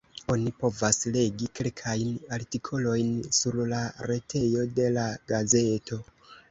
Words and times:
Oni 0.35 0.51
povas 0.61 0.97
legi 1.17 1.49
kelkajn 1.59 2.15
artikolojn 2.39 3.13
sur 3.41 3.61
la 3.75 3.83
retejo 4.13 4.69
de 4.81 4.91
la 4.99 5.07
gazeto. 5.35 6.07